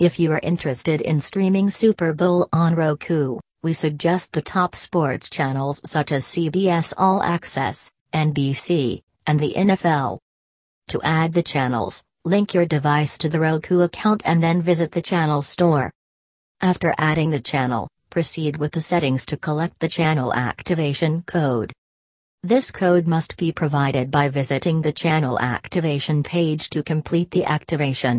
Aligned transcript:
If 0.00 0.18
you 0.18 0.32
are 0.32 0.40
interested 0.42 1.02
in 1.02 1.20
streaming 1.20 1.68
Super 1.68 2.14
Bowl 2.14 2.48
on 2.54 2.74
Roku, 2.74 3.38
we 3.62 3.74
suggest 3.74 4.32
the 4.32 4.40
top 4.40 4.74
sports 4.74 5.28
channels 5.28 5.82
such 5.84 6.10
as 6.10 6.24
CBS 6.24 6.94
All 6.96 7.22
Access, 7.22 7.92
NBC, 8.14 9.02
and 9.26 9.38
the 9.38 9.52
NFL. 9.52 10.18
To 10.88 11.02
add 11.02 11.34
the 11.34 11.42
channels, 11.42 12.02
link 12.24 12.54
your 12.54 12.64
device 12.64 13.18
to 13.18 13.28
the 13.28 13.40
Roku 13.40 13.82
account 13.82 14.22
and 14.24 14.42
then 14.42 14.62
visit 14.62 14.92
the 14.92 15.02
channel 15.02 15.42
store. 15.42 15.92
After 16.62 16.94
adding 16.96 17.28
the 17.28 17.38
channel, 17.38 17.86
proceed 18.08 18.56
with 18.56 18.72
the 18.72 18.80
settings 18.80 19.26
to 19.26 19.36
collect 19.36 19.80
the 19.80 19.88
channel 19.88 20.32
activation 20.32 21.24
code. 21.26 21.74
This 22.42 22.70
code 22.70 23.06
must 23.06 23.36
be 23.36 23.52
provided 23.52 24.10
by 24.10 24.30
visiting 24.30 24.80
the 24.80 24.92
channel 24.92 25.38
activation 25.38 26.22
page 26.22 26.70
to 26.70 26.82
complete 26.82 27.32
the 27.32 27.44
activation. 27.44 28.18